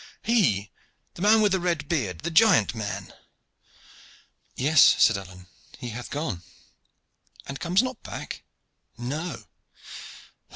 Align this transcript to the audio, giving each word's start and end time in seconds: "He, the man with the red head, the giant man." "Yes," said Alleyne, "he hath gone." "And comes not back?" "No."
"He, 0.23 0.71
the 1.13 1.21
man 1.21 1.41
with 1.41 1.51
the 1.51 1.59
red 1.59 1.85
head, 1.91 2.21
the 2.21 2.31
giant 2.31 2.73
man." 2.73 3.13
"Yes," 4.55 4.95
said 4.97 5.15
Alleyne, 5.15 5.45
"he 5.77 5.89
hath 5.89 6.09
gone." 6.09 6.41
"And 7.45 7.59
comes 7.59 7.83
not 7.83 8.01
back?" 8.01 8.41
"No." 8.97 9.43